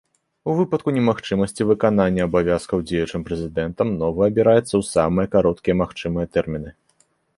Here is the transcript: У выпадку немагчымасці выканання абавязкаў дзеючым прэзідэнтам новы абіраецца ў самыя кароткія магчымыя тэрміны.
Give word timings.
У 0.51 0.53
выпадку 0.59 0.93
немагчымасці 0.95 1.67
выканання 1.71 2.21
абавязкаў 2.29 2.77
дзеючым 2.91 3.21
прэзідэнтам 3.27 3.87
новы 4.01 4.21
абіраецца 4.29 4.65
ў 4.75 4.83
самыя 4.93 5.31
кароткія 5.37 5.75
магчымыя 5.83 6.25
тэрміны. 6.39 6.69